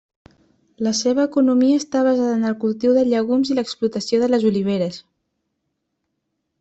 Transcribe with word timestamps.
La 0.85 0.93
seva 0.99 1.25
economia 1.29 1.81
està 1.81 2.01
basada 2.07 2.39
en 2.39 2.49
el 2.51 2.57
cultiu 2.63 2.95
de 2.97 3.03
llegums 3.11 3.51
i 3.53 3.59
l'explotació 3.59 4.23
de 4.25 4.31
les 4.35 4.49
oliveres. 4.53 4.99